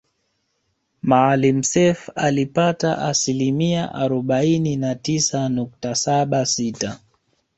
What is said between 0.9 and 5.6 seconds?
Maalim Seif alipata asilimia arobaini na tisa